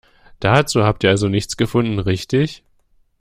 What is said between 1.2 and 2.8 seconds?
nichts gefunden, richtig?